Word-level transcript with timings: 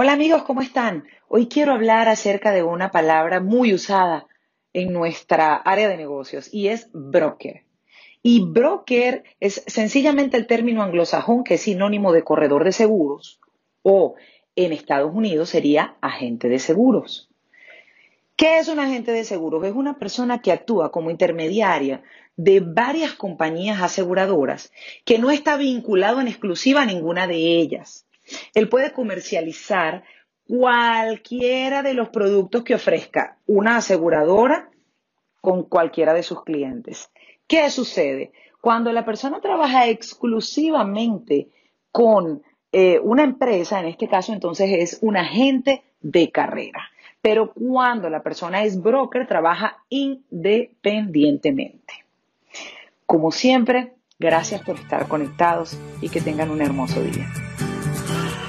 Hola 0.00 0.12
amigos, 0.12 0.44
¿cómo 0.44 0.62
están? 0.62 1.08
Hoy 1.26 1.48
quiero 1.48 1.72
hablar 1.72 2.06
acerca 2.06 2.52
de 2.52 2.62
una 2.62 2.92
palabra 2.92 3.40
muy 3.40 3.74
usada 3.74 4.28
en 4.72 4.92
nuestra 4.92 5.56
área 5.56 5.88
de 5.88 5.96
negocios 5.96 6.54
y 6.54 6.68
es 6.68 6.88
broker. 6.92 7.64
Y 8.22 8.44
broker 8.44 9.24
es 9.40 9.64
sencillamente 9.66 10.36
el 10.36 10.46
término 10.46 10.84
anglosajón 10.84 11.42
que 11.42 11.54
es 11.54 11.62
sinónimo 11.62 12.12
de 12.12 12.22
corredor 12.22 12.62
de 12.62 12.70
seguros 12.70 13.40
o 13.82 14.14
en 14.54 14.72
Estados 14.72 15.12
Unidos 15.12 15.48
sería 15.48 15.96
agente 16.00 16.48
de 16.48 16.60
seguros. 16.60 17.28
¿Qué 18.36 18.58
es 18.60 18.68
un 18.68 18.78
agente 18.78 19.10
de 19.10 19.24
seguros? 19.24 19.64
Es 19.64 19.74
una 19.74 19.98
persona 19.98 20.40
que 20.40 20.52
actúa 20.52 20.92
como 20.92 21.10
intermediaria 21.10 22.04
de 22.36 22.60
varias 22.60 23.14
compañías 23.14 23.82
aseguradoras 23.82 24.70
que 25.04 25.18
no 25.18 25.32
está 25.32 25.56
vinculado 25.56 26.20
en 26.20 26.28
exclusiva 26.28 26.82
a 26.82 26.86
ninguna 26.86 27.26
de 27.26 27.58
ellas. 27.58 28.04
Él 28.54 28.68
puede 28.68 28.92
comercializar 28.92 30.04
cualquiera 30.46 31.82
de 31.82 31.94
los 31.94 32.08
productos 32.08 32.64
que 32.64 32.74
ofrezca 32.74 33.38
una 33.46 33.76
aseguradora 33.76 34.70
con 35.40 35.64
cualquiera 35.64 36.14
de 36.14 36.22
sus 36.22 36.42
clientes. 36.42 37.10
¿Qué 37.46 37.68
sucede? 37.70 38.32
Cuando 38.60 38.92
la 38.92 39.04
persona 39.04 39.40
trabaja 39.40 39.88
exclusivamente 39.88 41.48
con 41.92 42.42
eh, 42.72 42.98
una 43.02 43.24
empresa, 43.24 43.80
en 43.80 43.86
este 43.86 44.08
caso 44.08 44.32
entonces 44.32 44.70
es 44.70 44.98
un 45.00 45.16
agente 45.16 45.82
de 46.00 46.30
carrera. 46.30 46.90
Pero 47.20 47.52
cuando 47.52 48.08
la 48.10 48.22
persona 48.22 48.62
es 48.64 48.80
broker, 48.80 49.26
trabaja 49.26 49.78
independientemente. 49.88 52.04
Como 53.06 53.32
siempre, 53.32 53.94
gracias 54.18 54.62
por 54.62 54.76
estar 54.76 55.08
conectados 55.08 55.76
y 56.00 56.10
que 56.10 56.20
tengan 56.20 56.50
un 56.50 56.62
hermoso 56.62 57.02
día. 57.02 57.26